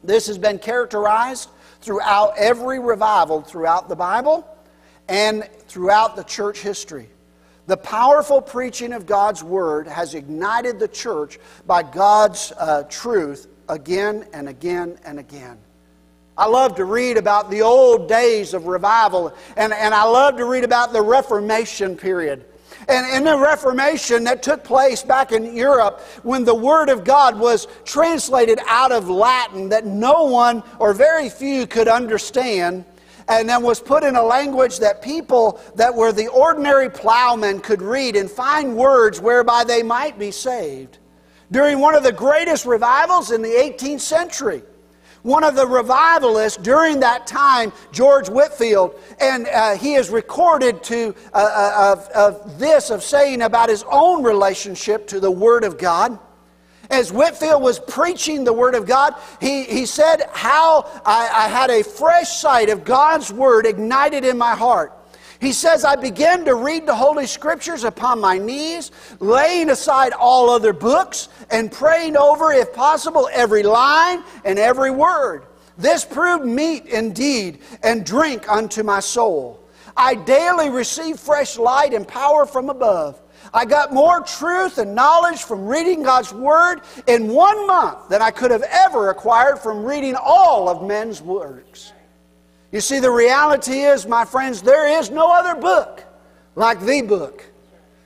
[0.02, 1.48] This has been characterized
[1.80, 4.46] throughout every revival throughout the Bible
[5.08, 7.08] and throughout the church history.
[7.66, 14.26] The powerful preaching of God's Word has ignited the church by God's uh, truth again
[14.32, 15.58] and again and again.
[16.36, 20.44] I love to read about the old days of revival, and, and I love to
[20.44, 22.44] read about the Reformation period.
[22.88, 27.38] And in the Reformation that took place back in Europe, when the Word of God
[27.38, 32.84] was translated out of Latin that no one or very few could understand,
[33.28, 37.80] and then was put in a language that people that were the ordinary plowmen could
[37.80, 40.98] read and find words whereby they might be saved.
[41.50, 44.62] During one of the greatest revivals in the 18th century,
[45.24, 51.14] one of the revivalists during that time, George Whitefield, and uh, he is recorded to
[51.32, 55.78] uh, uh, of, of this of saying about his own relationship to the Word of
[55.78, 56.18] God.
[56.90, 61.70] As Whitefield was preaching the Word of God, he, he said how I, I had
[61.70, 64.92] a fresh sight of God's Word ignited in my heart.
[65.44, 70.48] He says, I began to read the Holy Scriptures upon my knees, laying aside all
[70.48, 75.44] other books and praying over, if possible, every line and every word.
[75.76, 79.62] This proved meat indeed and drink unto my soul.
[79.94, 83.20] I daily received fresh light and power from above.
[83.52, 88.30] I got more truth and knowledge from reading God's Word in one month than I
[88.30, 91.92] could have ever acquired from reading all of men's works.
[92.74, 96.02] You see, the reality is, my friends, there is no other book
[96.56, 97.44] like the book.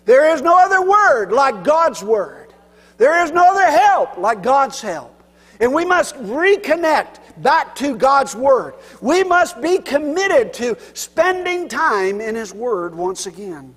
[0.05, 2.53] There is no other word like God's word.
[2.99, 5.23] There is no other help like God's help.
[5.59, 8.75] And we must reconnect back to God's Word.
[9.01, 13.75] We must be committed to spending time in His Word once again.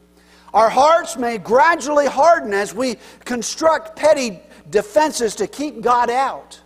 [0.53, 6.59] Our hearts may gradually harden as we construct petty defenses to keep God out.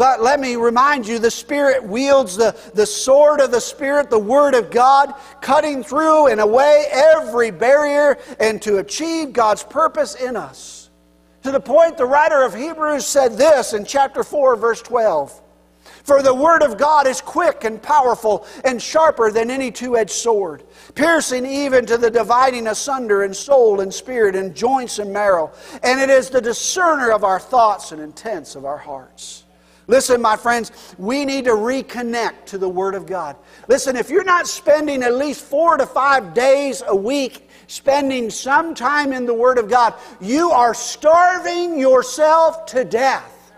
[0.00, 4.18] But let me remind you the Spirit wields the, the sword of the Spirit, the
[4.18, 10.36] Word of God, cutting through and away every barrier and to achieve God's purpose in
[10.38, 10.88] us.
[11.42, 15.38] To the point the writer of Hebrews said this in chapter 4, verse 12
[16.02, 20.12] For the Word of God is quick and powerful and sharper than any two edged
[20.12, 20.62] sword,
[20.94, 26.00] piercing even to the dividing asunder in soul and spirit and joints and marrow, and
[26.00, 29.44] it is the discerner of our thoughts and intents of our hearts.
[29.90, 33.34] Listen, my friends, we need to reconnect to the Word of God.
[33.66, 38.72] Listen, if you're not spending at least four to five days a week spending some
[38.72, 43.52] time in the Word of God, you are starving yourself to death.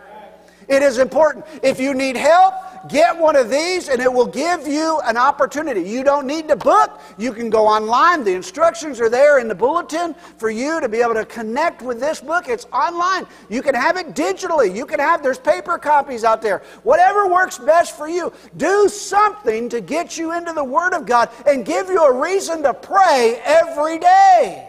[0.68, 1.44] It is important.
[1.62, 2.54] If you need help,
[2.88, 5.82] Get one of these and it will give you an opportunity.
[5.82, 7.00] You don't need to book.
[7.16, 8.24] You can go online.
[8.24, 12.00] The instructions are there in the bulletin for you to be able to connect with
[12.00, 12.48] this book.
[12.48, 13.26] It's online.
[13.48, 14.74] You can have it digitally.
[14.74, 16.62] You can have, there's paper copies out there.
[16.82, 18.32] Whatever works best for you.
[18.56, 22.62] Do something to get you into the Word of God and give you a reason
[22.64, 24.68] to pray every day.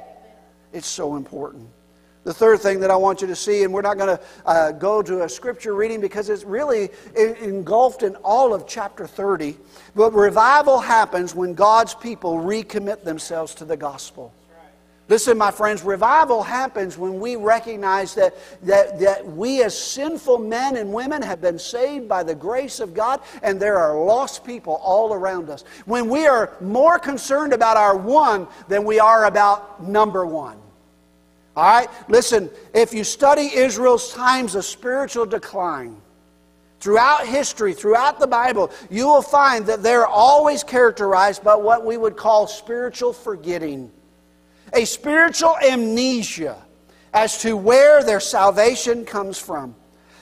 [0.72, 1.73] It's so important.
[2.24, 4.72] The third thing that I want you to see, and we're not going to uh,
[4.72, 9.58] go to a scripture reading because it's really engulfed in all of chapter 30,
[9.94, 14.34] but revival happens when God's people recommit themselves to the gospel.
[15.10, 20.78] Listen, my friends, revival happens when we recognize that, that, that we as sinful men
[20.78, 24.76] and women have been saved by the grace of God and there are lost people
[24.76, 25.66] all around us.
[25.86, 30.58] When we are more concerned about our one than we are about number one.
[31.56, 31.90] All right?
[32.10, 35.98] Listen, if you study Israel's times of spiritual decline,
[36.84, 41.96] throughout history, throughout the Bible, you will find that they're always characterized by what we
[41.96, 43.90] would call spiritual forgetting,
[44.74, 46.62] a spiritual amnesia,
[47.14, 49.74] as to where their salvation comes from.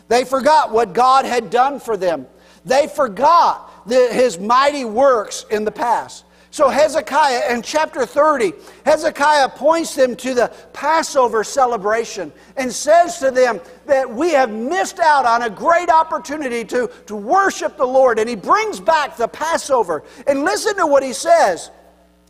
[0.07, 2.27] They forgot what God had done for them.
[2.63, 6.25] They forgot the, his mighty works in the past.
[6.51, 8.51] So, Hezekiah in chapter 30,
[8.85, 14.99] Hezekiah points them to the Passover celebration and says to them that we have missed
[14.99, 18.19] out on a great opportunity to, to worship the Lord.
[18.19, 20.03] And he brings back the Passover.
[20.27, 21.71] And listen to what he says.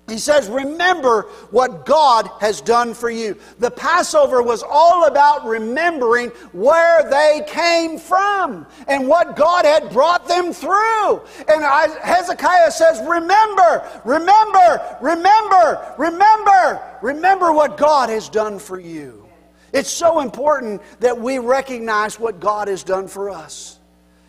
[0.10, 3.38] He says, Remember what God has done for you.
[3.60, 10.28] The Passover was all about remembering where they came from and what God had brought
[10.28, 11.22] them through.
[11.48, 11.64] And
[12.04, 19.30] Hezekiah says, Remember, remember, remember, remember, remember what God has done for you.
[19.74, 23.80] It's so important that we recognize what God has done for us.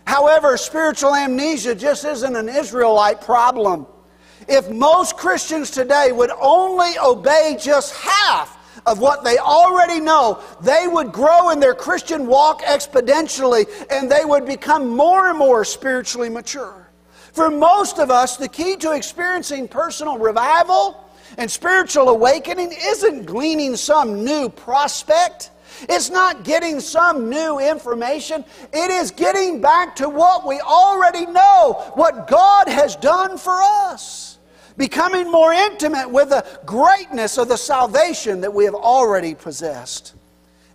[0.07, 3.87] However, spiritual amnesia just isn't an Israelite problem.
[4.49, 10.87] If most Christians today would only obey just half of what they already know, they
[10.89, 16.29] would grow in their Christian walk exponentially and they would become more and more spiritually
[16.29, 16.89] mature.
[17.33, 23.77] For most of us, the key to experiencing personal revival and spiritual awakening isn't gleaning
[23.77, 25.51] some new prospect.
[25.89, 28.45] It's not getting some new information.
[28.73, 34.32] It is getting back to what we already know, what God has done for us
[34.77, 40.15] becoming more intimate with the greatness of the salvation that we have already possessed.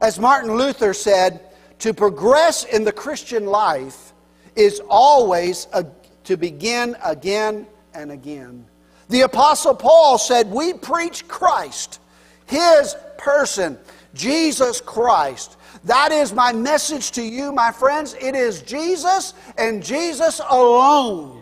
[0.02, 1.42] As Martin Luther said,
[1.80, 4.14] to progress in the Christian life
[4.56, 5.86] is always a,
[6.24, 8.66] to begin again and again.
[9.10, 12.00] The Apostle Paul said, We preach Christ,
[12.46, 13.78] His person,
[14.14, 15.58] Jesus Christ.
[15.84, 18.16] That is my message to you, my friends.
[18.20, 21.37] It is Jesus and Jesus alone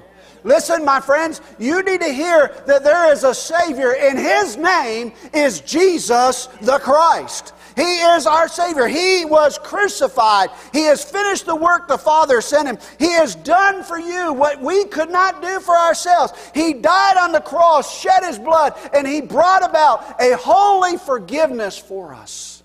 [0.46, 5.12] Listen, my friends, you need to hear that there is a Savior, and His name
[5.34, 7.54] is Jesus the Christ.
[7.76, 8.88] He is our Savior.
[8.88, 10.52] He was crucified.
[10.72, 12.78] He has finished the work the Father sent Him.
[13.00, 16.34] He has done for you what we could not do for ourselves.
[16.54, 21.76] He died on the cross, shed His blood, and He brought about a holy forgiveness
[21.76, 22.62] for us.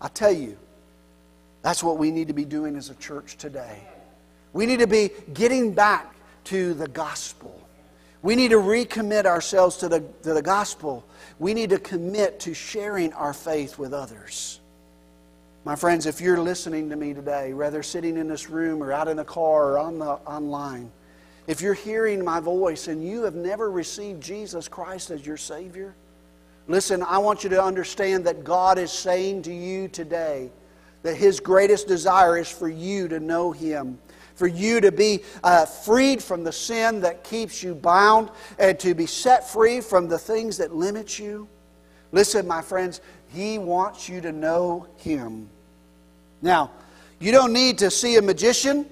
[0.00, 0.56] I tell you,
[1.60, 3.78] that's what we need to be doing as a church today.
[4.54, 6.13] We need to be getting back
[6.44, 7.60] to the gospel.
[8.22, 11.04] We need to recommit ourselves to the, to the gospel.
[11.38, 14.60] We need to commit to sharing our faith with others.
[15.64, 19.08] My friends, if you're listening to me today, whether sitting in this room or out
[19.08, 20.90] in the car or on the online,
[21.46, 25.94] if you're hearing my voice and you have never received Jesus Christ as your Savior,
[26.66, 30.50] listen, I want you to understand that God is saying to you today
[31.02, 33.98] that His greatest desire is for you to know Him
[34.34, 38.94] for you to be uh, freed from the sin that keeps you bound and to
[38.94, 41.48] be set free from the things that limit you.
[42.12, 45.48] Listen, my friends, He wants you to know Him.
[46.42, 46.70] Now,
[47.18, 48.86] you don't need to see a magician.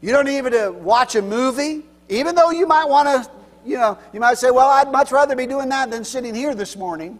[0.00, 3.30] You don't even to watch a movie, even though you might want to,
[3.64, 6.54] you know, you might say, well, I'd much rather be doing that than sitting here
[6.54, 7.18] this morning.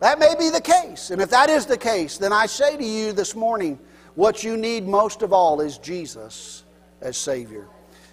[0.00, 1.10] That may be the case.
[1.10, 3.78] And if that is the case, then I say to you this morning,
[4.14, 6.63] what you need most of all is Jesus
[7.04, 7.66] as Savior.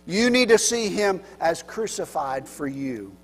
[0.05, 3.15] You need to see Him as crucified for you.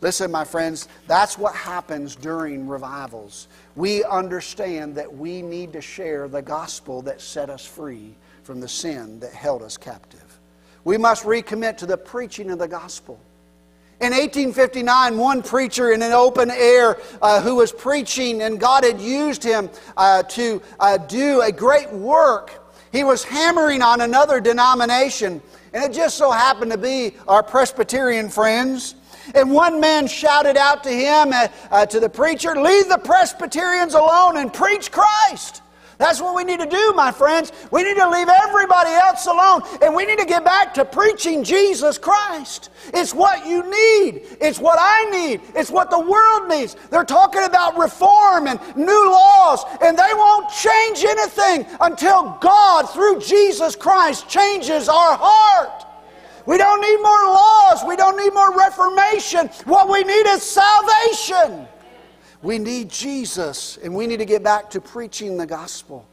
[0.00, 3.48] Listen, my friends, that's what happens during revivals.
[3.76, 8.68] We understand that we need to share the gospel that set us free from the
[8.68, 10.38] sin that held us captive.
[10.84, 13.18] We must recommit to the preaching of the gospel.
[13.98, 19.00] In 1859, one preacher in an open air uh, who was preaching, and God had
[19.00, 25.42] used him uh, to uh, do a great work he was hammering on another denomination,
[25.72, 28.94] and it just so happened to be our Presbyterian friends.
[29.34, 33.94] And one man shouted out to him, uh, uh, to the preacher, Leave the Presbyterians
[33.94, 35.62] alone and preach Christ.
[35.98, 37.52] That's what we need to do, my friends.
[37.70, 41.42] We need to leave everybody else alone and we need to get back to preaching
[41.42, 42.70] Jesus Christ.
[42.92, 44.22] It's what you need.
[44.40, 45.40] It's what I need.
[45.54, 46.76] It's what the world needs.
[46.90, 53.20] They're talking about reform and new laws, and they won't change anything until God, through
[53.20, 55.84] Jesus Christ, changes our heart.
[56.46, 57.84] We don't need more laws.
[57.86, 59.48] We don't need more reformation.
[59.64, 61.66] What we need is salvation.
[62.46, 66.06] We need Jesus, and we need to get back to preaching the gospel.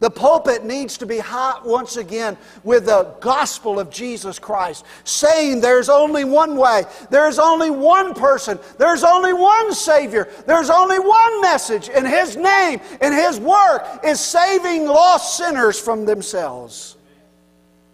[0.00, 5.60] The pulpit needs to be hot once again with the gospel of Jesus Christ, saying
[5.60, 11.42] there's only one way, there's only one person, there's only one Savior, there's only one
[11.42, 16.96] message, and His name and His work is saving lost sinners from themselves.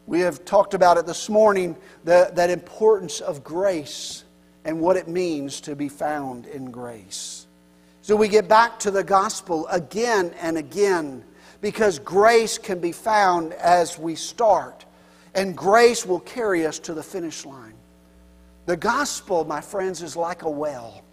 [0.07, 4.23] We have talked about it this morning the, that importance of grace
[4.65, 7.40] and what it means to be found in grace.
[8.11, 11.23] So we get back to the gospel again and again
[11.61, 14.85] because grace can be found as we start,
[15.33, 17.75] and grace will carry us to the finish line.
[18.67, 21.05] The gospel, my friends, is like a well.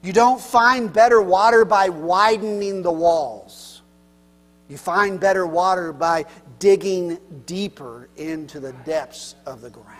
[0.00, 3.82] You don't find better water by widening the walls.
[4.68, 6.26] You find better water by
[6.60, 9.97] digging deeper into the depths of the ground.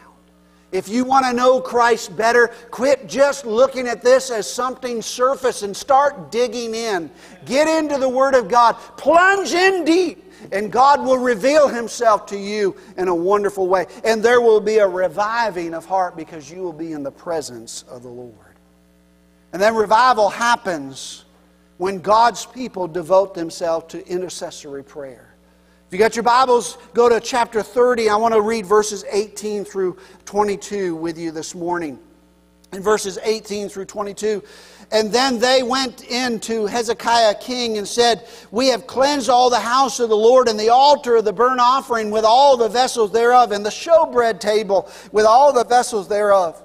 [0.71, 5.63] If you want to know Christ better, quit just looking at this as something surface
[5.63, 7.11] and start digging in.
[7.47, 12.39] Get into the Word of God, plunge in deep, and God will reveal Himself to
[12.39, 13.87] you in a wonderful way.
[14.05, 17.85] And there will be a reviving of heart because you will be in the presence
[17.85, 18.35] of the Lord.
[19.55, 21.25] And then revival happens
[21.79, 25.28] when God's people devote themselves to intercessory prayer.
[25.89, 28.11] If you got your Bibles, go to chapter 30.
[28.11, 31.99] I want to read verses 18 through 22 with you this morning.
[32.75, 34.43] In verses 18 through 22.
[34.93, 39.61] And then they went in to Hezekiah king and said, We have cleansed all the
[39.61, 43.11] house of the Lord and the altar of the burnt offering with all the vessels
[43.11, 46.63] thereof, and the showbread table with all the vessels thereof.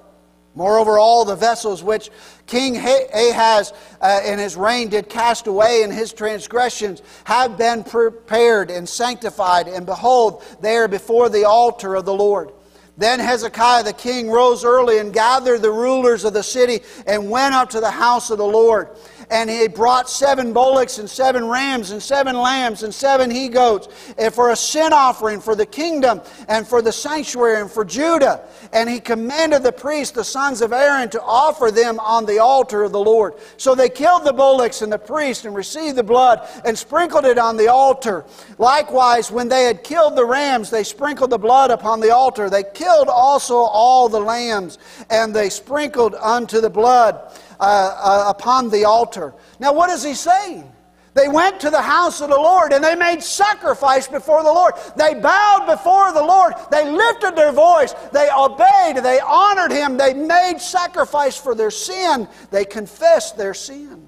[0.54, 2.10] Moreover, all the vessels which
[2.46, 8.70] King Ahaz uh, in his reign did cast away in his transgressions have been prepared
[8.70, 12.52] and sanctified, and behold, they are before the altar of the Lord.
[12.96, 17.54] Then Hezekiah the king rose early and gathered the rulers of the city and went
[17.54, 18.88] up to the house of the Lord
[19.34, 23.88] and he brought seven bullocks and seven rams and seven lambs and seven he goats
[24.16, 28.42] eh, for a sin offering for the kingdom and for the sanctuary and for Judah.
[28.72, 32.84] And he commanded the priests, the sons of Aaron, to offer them on the altar
[32.84, 33.34] of the Lord.
[33.56, 37.36] So they killed the bullocks and the priests and received the blood and sprinkled it
[37.36, 38.24] on the altar.
[38.58, 42.48] Likewise, when they had killed the rams, they sprinkled the blood upon the altar.
[42.48, 44.78] They killed also all the lambs
[45.10, 49.34] and they sprinkled unto the blood uh, uh, upon the altar.
[49.58, 50.70] Now, what is he saying?
[51.14, 54.74] They went to the house of the Lord and they made sacrifice before the Lord.
[54.96, 56.54] They bowed before the Lord.
[56.72, 57.94] They lifted their voice.
[58.12, 58.96] They obeyed.
[58.96, 59.96] They honored Him.
[59.96, 62.26] They made sacrifice for their sin.
[62.50, 64.04] They confessed their sin.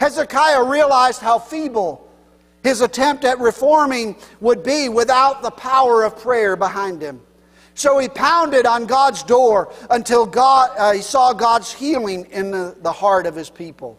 [0.00, 2.08] Hezekiah realized how feeble
[2.62, 7.20] his attempt at reforming would be without the power of prayer behind him.
[7.78, 12.76] So he pounded on God's door until God, uh, he saw God's healing in the,
[12.80, 13.96] the heart of his people.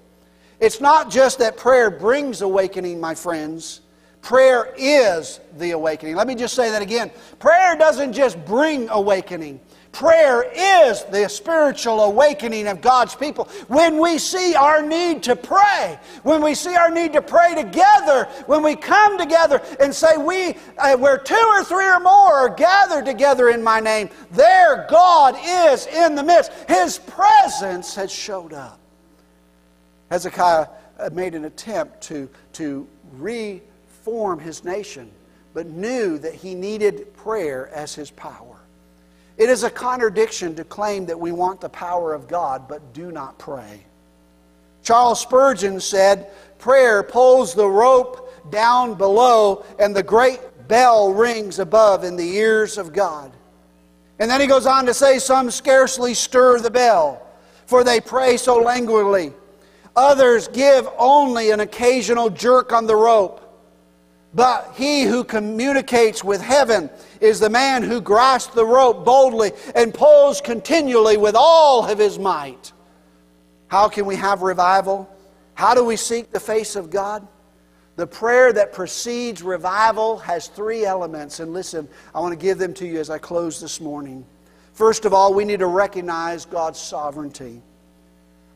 [0.60, 3.80] It's not just that prayer brings awakening, my friends.
[4.22, 6.18] Prayer is the awakening.
[6.18, 7.10] Let me just say that again.
[7.40, 9.62] Prayer doesn't just bring awakening,
[9.92, 13.46] Prayer is the spiritual awakening of God's people.
[13.68, 18.26] When we see our need to pray, when we see our need to pray together,
[18.46, 22.50] when we come together and say, we, uh, where two or three or more are
[22.50, 26.52] gathered together in my name, there God is in the midst.
[26.68, 28.80] His presence has showed up.
[30.12, 30.68] Hezekiah
[31.00, 35.10] uh, made an attempt to, to reform his nation,
[35.56, 38.59] but knew that he needed prayer as his power.
[39.40, 43.12] It is a contradiction to claim that we want the power of God but do
[43.12, 43.86] not pray.
[44.84, 46.28] Charles Spurgeon said,
[46.60, 52.78] Prayer pulls the rope down below, and the great bell rings above in the ears
[52.78, 53.32] of God.
[54.20, 57.26] And then he goes on to say, Some scarcely stir the bell,
[57.66, 59.32] for they pray so languidly.
[59.96, 63.49] Others give only an occasional jerk on the rope.
[64.34, 69.94] But he who communicates with heaven is the man who grasps the rope boldly and
[69.94, 72.72] pulls continually with all of his might.
[73.68, 75.10] How can we have revival?
[75.56, 77.28] How do we seek the face of God?
[77.96, 82.74] The prayer that precedes revival has three elements, and listen, I want to give them
[82.76, 84.26] to you as I close this morning.
[84.74, 87.62] First of all, we need to recognize God's sovereignty.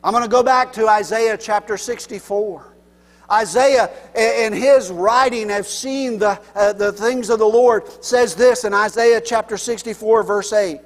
[0.02, 2.73] I'm going to go back to Isaiah chapter 64.
[3.30, 8.64] Isaiah, in his writing, have seen the, uh, the things of the Lord, says this
[8.64, 10.80] in Isaiah chapter 64, verse 8.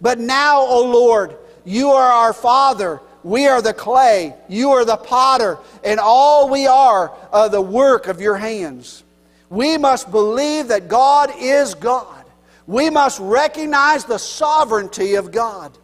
[0.00, 3.00] But now, O Lord, you are our Father.
[3.22, 4.34] We are the clay.
[4.48, 5.58] You are the potter.
[5.82, 9.02] And all we are, uh, the work of your hands.
[9.50, 12.24] We must believe that God is God.
[12.66, 15.76] We must recognize the sovereignty of God.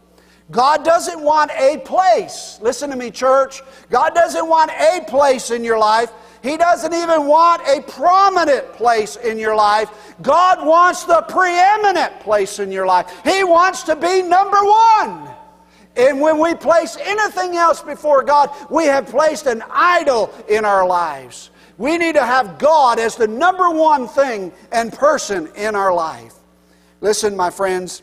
[0.51, 2.59] God doesn't want a place.
[2.61, 3.61] Listen to me, church.
[3.89, 6.11] God doesn't want a place in your life.
[6.43, 9.89] He doesn't even want a prominent place in your life.
[10.21, 13.21] God wants the preeminent place in your life.
[13.23, 15.29] He wants to be number one.
[15.95, 20.85] And when we place anything else before God, we have placed an idol in our
[20.85, 21.51] lives.
[21.77, 26.33] We need to have God as the number one thing and person in our life.
[27.01, 28.01] Listen, my friends.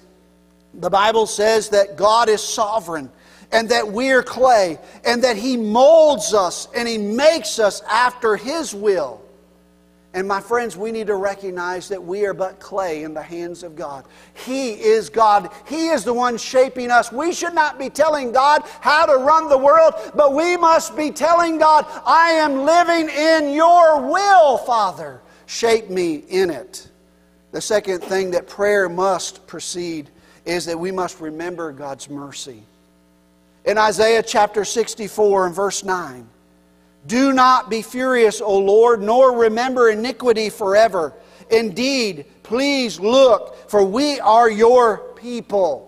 [0.79, 3.11] The Bible says that God is sovereign
[3.51, 8.75] and that we're clay, and that He molds us and He makes us after His
[8.75, 9.23] will.
[10.15, 13.63] And my friends, we need to recognize that we are but clay in the hands
[13.63, 14.05] of God.
[14.35, 15.51] He is God.
[15.67, 17.13] He is the one shaping us.
[17.13, 21.11] We should not be telling God how to run the world, but we must be
[21.11, 25.21] telling God, I am living in your will, Father.
[25.47, 26.89] Shape me in it.
[27.53, 30.11] The second thing that prayer must precede
[30.49, 32.63] is that we must remember God's mercy.
[33.67, 36.27] In Isaiah chapter 64 and verse 9,
[37.07, 41.13] do not be furious, O Lord, nor remember iniquity forever.
[41.51, 45.85] Indeed, please look, for we are your people.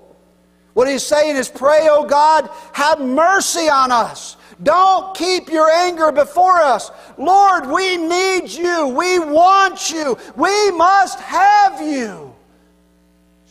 [0.74, 4.36] What he's saying is, pray, O God, have mercy on us.
[4.62, 6.90] Don't keep your anger before us.
[7.16, 8.88] Lord, we need you.
[8.88, 10.18] We want you.
[10.36, 12.34] We must have you.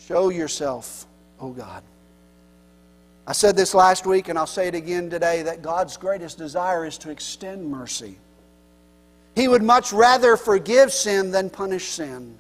[0.10, 1.06] Show yourself,
[1.40, 1.84] O God.
[3.28, 6.84] I said this last week and I'll say it again today that God's greatest desire
[6.84, 8.18] is to extend mercy.
[9.36, 12.40] He would much rather forgive sin than punish sin.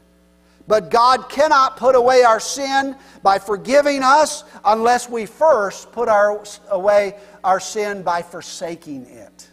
[0.67, 6.43] But God cannot put away our sin by forgiving us unless we first put our,
[6.71, 9.47] away our sin by forsaking it.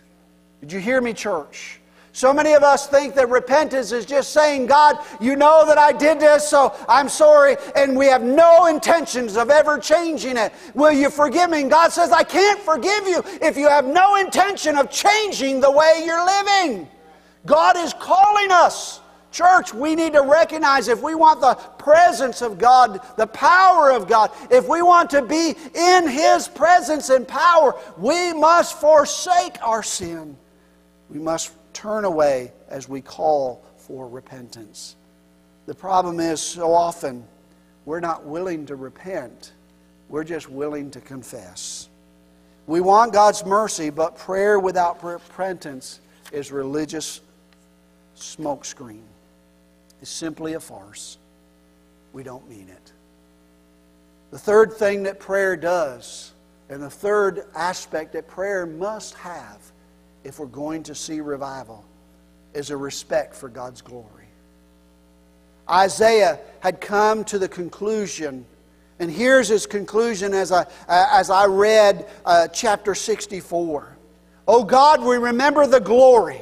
[0.62, 1.76] Did you hear me, church?
[2.17, 5.93] So many of us think that repentance is just saying, God, you know that I
[5.93, 10.55] did this, so I'm sorry, and we have no intentions of ever changing it.
[10.73, 11.61] Will you forgive me?
[11.61, 15.71] And God says, I can't forgive you if you have no intention of changing the
[15.71, 16.89] way you're living.
[17.45, 19.03] God is calling us.
[19.31, 24.09] Church, we need to recognize if we want the presence of God, the power of
[24.09, 29.83] God, if we want to be in His presence and power, we must forsake our
[29.83, 30.35] sin.
[31.11, 34.97] We must turn away as we call for repentance.
[35.66, 37.24] The problem is, so often,
[37.85, 39.53] we're not willing to repent,
[40.09, 41.89] we're just willing to confess.
[42.66, 46.01] We want God's mercy, but prayer without repentance
[46.33, 47.20] is religious
[48.16, 49.05] smokescreen.
[50.01, 51.18] It's simply a farce.
[52.12, 52.93] We don't mean it.
[54.31, 56.33] The third thing that prayer does,
[56.70, 59.59] and the third aspect that prayer must have,
[60.27, 61.85] if we're going to see revival,
[62.53, 64.24] is a respect for God's glory.
[65.70, 68.45] Isaiah had come to the conclusion,
[68.99, 73.97] and here's his conclusion as I, as I read uh, chapter 64.
[74.49, 76.41] Oh God, we remember the glory.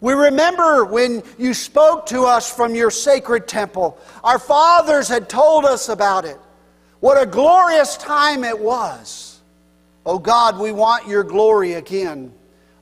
[0.00, 3.98] We remember when you spoke to us from your sacred temple.
[4.22, 6.38] Our fathers had told us about it.
[7.00, 9.40] What a glorious time it was.
[10.06, 12.32] Oh God, we want your glory again.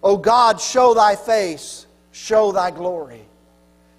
[0.03, 3.27] O God, show thy face, show thy glory.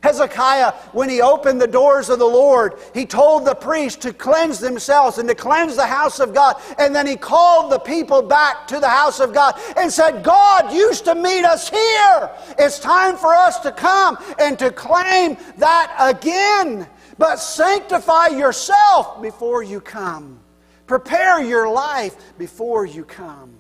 [0.04, 4.60] Hezekiah, when he opened the doors of the Lord, he told the priests to cleanse
[4.60, 6.62] themselves and to cleanse the house of God.
[6.78, 10.72] And then he called the people back to the house of God and said, God
[10.72, 12.30] used to meet us here.
[12.60, 16.88] It's time for us to come and to claim that again.
[17.18, 20.40] But sanctify yourself before you come.
[20.86, 23.56] Prepare your life before you come.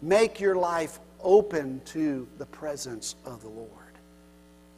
[0.00, 3.70] Make your life open to the presence of the Lord.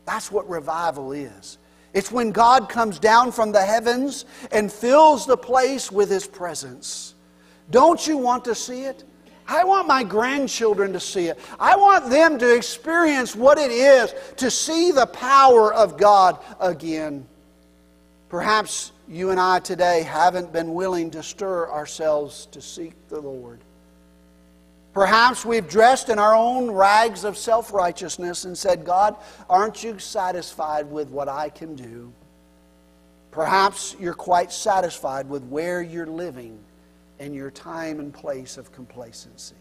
[0.04, 1.58] That's what revival is.
[1.92, 7.14] It's when God comes down from the heavens and fills the place with His presence.
[7.70, 9.04] Don't you want to see it?
[9.48, 11.38] I want my grandchildren to see it.
[11.58, 17.26] I want them to experience what it is to see the power of God again.
[18.28, 23.60] Perhaps you and I today haven't been willing to stir ourselves to seek the Lord.
[24.96, 29.14] Perhaps we've dressed in our own rags of self righteousness and said, God,
[29.46, 32.10] aren't you satisfied with what I can do?
[33.30, 36.58] Perhaps you're quite satisfied with where you're living
[37.20, 39.54] and your time and place of complacency.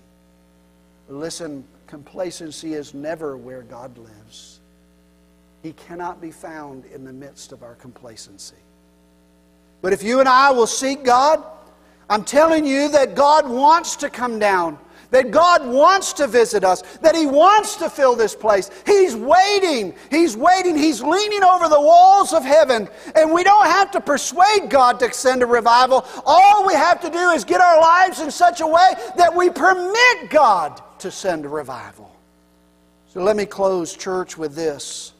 [1.10, 4.62] Listen, complacency is never where God lives.
[5.64, 8.56] He cannot be found in the midst of our complacency.
[9.82, 11.44] But if you and I will seek God,
[12.10, 14.80] I'm telling you that God wants to come down
[15.16, 18.70] that God wants to visit us, that He wants to fill this place.
[18.86, 19.95] He's waiting.
[20.11, 20.78] He's waiting.
[20.78, 22.89] He's leaning over the walls of heaven.
[23.16, 26.05] And we don't have to persuade God to send a revival.
[26.26, 29.49] All we have to do is get our lives in such a way that we
[29.49, 32.13] permit God to send a revival.
[33.07, 35.13] So let me close, church, with this.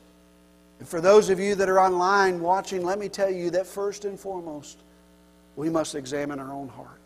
[0.80, 4.04] And for those of you that are online watching, let me tell you that first
[4.04, 4.78] and foremost,
[5.56, 7.05] we must examine our own heart.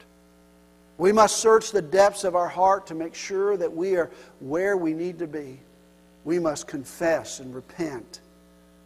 [1.00, 4.76] We must search the depths of our heart to make sure that we are where
[4.76, 5.60] we need to be.
[6.26, 8.20] We must confess and repent.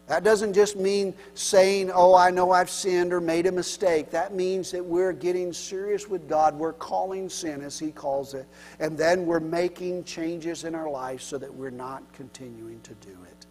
[0.06, 4.12] That doesn't just mean saying, Oh, I know I've sinned or made a mistake.
[4.12, 6.54] That means that we're getting serious with God.
[6.54, 8.46] We're calling sin, as He calls it.
[8.78, 13.10] And then we're making changes in our life so that we're not continuing to do
[13.10, 13.46] it.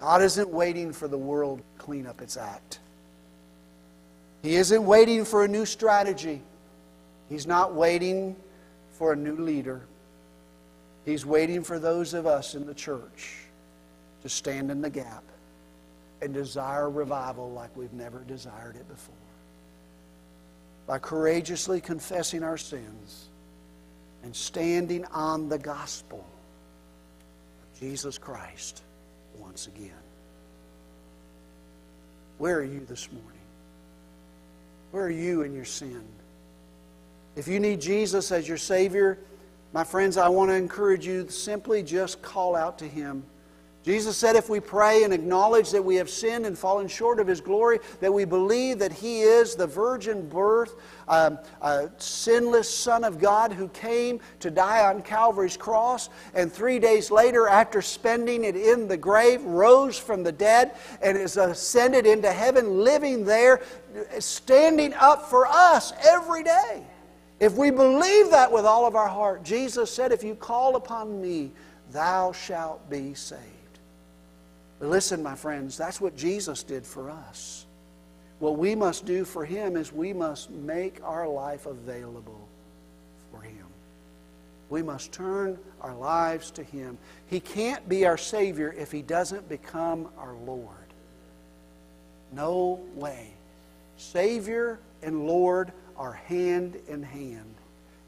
[0.00, 2.78] God isn't waiting for the world to clean up its act,
[4.42, 6.40] He isn't waiting for a new strategy,
[7.28, 8.36] He's not waiting
[8.92, 9.82] for a new leader.
[11.04, 13.36] He's waiting for those of us in the church
[14.22, 15.22] to stand in the gap
[16.20, 19.14] and desire revival like we've never desired it before.
[20.86, 23.28] By courageously confessing our sins
[24.22, 26.24] and standing on the gospel
[27.62, 28.82] of Jesus Christ
[29.38, 29.92] once again.
[32.38, 33.32] Where are you this morning?
[34.90, 36.02] Where are you in your sin?
[37.38, 39.16] If you need Jesus as your Savior,
[39.72, 43.22] my friends, I want to encourage you simply just call out to Him.
[43.84, 47.28] Jesus said if we pray and acknowledge that we have sinned and fallen short of
[47.28, 50.74] His glory, that we believe that He is the virgin birth,
[51.06, 51.38] um,
[51.98, 57.46] sinless Son of God who came to die on Calvary's cross, and three days later,
[57.46, 62.82] after spending it in the grave, rose from the dead and is ascended into heaven,
[62.82, 63.62] living there,
[64.18, 66.84] standing up for us every day.
[67.40, 71.20] If we believe that with all of our heart, Jesus said, If you call upon
[71.20, 71.52] me,
[71.92, 73.42] thou shalt be saved.
[74.78, 77.66] But listen, my friends, that's what Jesus did for us.
[78.38, 82.48] What we must do for Him is we must make our life available
[83.32, 83.66] for Him.
[84.70, 86.98] We must turn our lives to Him.
[87.26, 90.74] He can't be our Savior if He doesn't become our Lord.
[92.32, 93.30] No way.
[93.96, 97.54] Savior and Lord are hand in hand.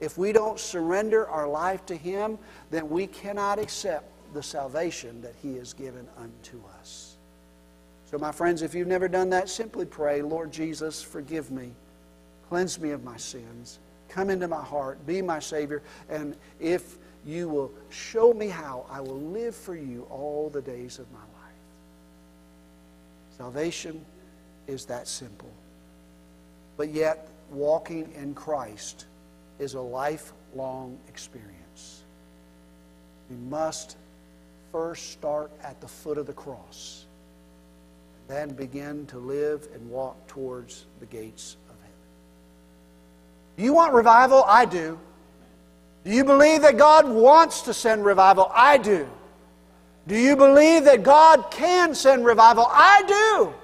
[0.01, 2.39] If we don't surrender our life to Him,
[2.71, 7.17] then we cannot accept the salvation that He has given unto us.
[8.11, 11.71] So, my friends, if you've never done that, simply pray, Lord Jesus, forgive me.
[12.49, 13.79] Cleanse me of my sins.
[14.09, 15.07] Come into my heart.
[15.07, 15.83] Be my Savior.
[16.09, 20.99] And if you will show me how, I will live for you all the days
[20.99, 21.29] of my life.
[23.37, 24.05] Salvation
[24.67, 25.51] is that simple.
[26.77, 29.07] But yet, walking in Christ
[29.59, 32.05] is a lifelong experience.
[33.29, 33.97] We must
[34.73, 37.07] first start at the foot of the cross,
[38.29, 41.95] and then begin to live and walk towards the gates of heaven.
[43.57, 44.45] Do you want revival?
[44.47, 44.99] I do.
[46.05, 48.51] Do you believe that God wants to send revival?
[48.55, 49.09] I do.
[50.07, 52.67] Do you believe that God can send revival?
[52.69, 53.55] I do.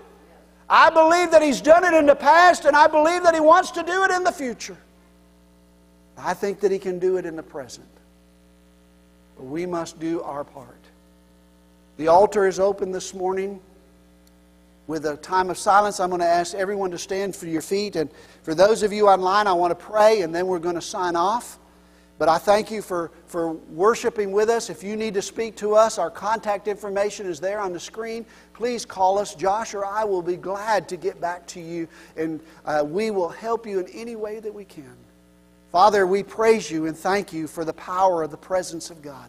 [0.68, 3.70] I believe that He's done it in the past, and I believe that He wants
[3.72, 4.76] to do it in the future.
[6.18, 7.86] I think that He can do it in the present.
[9.36, 10.80] But we must do our part.
[11.98, 13.60] The altar is open this morning.
[14.86, 17.96] With a time of silence, I'm going to ask everyone to stand for your feet.
[17.96, 18.08] And
[18.44, 21.16] for those of you online, I want to pray, and then we're going to sign
[21.16, 21.58] off.
[22.18, 24.70] But I thank you for, for worshiping with us.
[24.70, 28.24] If you need to speak to us, our contact information is there on the screen.
[28.54, 29.34] Please call us.
[29.34, 31.86] Josh or I will be glad to get back to you,
[32.16, 34.96] and uh, we will help you in any way that we can.
[35.70, 39.28] Father, we praise you and thank you for the power of the presence of God.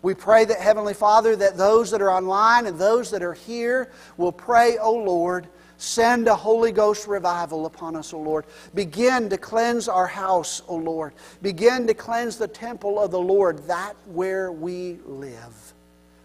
[0.00, 3.90] We pray that, Heavenly Father, that those that are online and those that are here
[4.16, 5.48] will pray, O Lord,
[5.78, 8.46] send a Holy Ghost revival upon us, O Lord.
[8.74, 11.12] Begin to cleanse our house, O Lord.
[11.42, 15.74] Begin to cleanse the temple of the Lord, that where we live.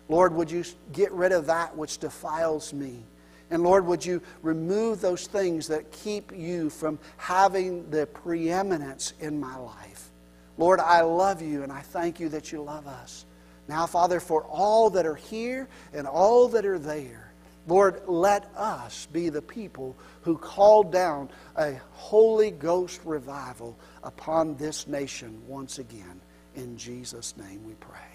[0.10, 3.04] Lord, would you get rid of that which defiles me?
[3.49, 9.39] And Lord, would you remove those things that keep you from having the preeminence in
[9.39, 10.10] my life?
[10.58, 13.26] Lord, I love you and I thank you that you love us.
[13.68, 17.31] Now, Father, for all that are here and all that are there,
[17.68, 24.88] Lord, let us be the people who call down a Holy Ghost revival upon this
[24.88, 26.22] nation once again.
[26.55, 28.11] In Jesus' name we pray.